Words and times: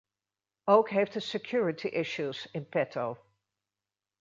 Ook 0.63 0.89
heeft 0.89 1.13
het 1.13 1.23
security 1.23 1.87
issues 1.87 2.51
in 2.51 2.69
petto. 2.69 3.17